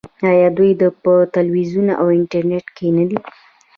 [0.29, 0.71] آیا دوی
[1.03, 3.19] په تلویزیون او انټرنیټ کې نه دي؟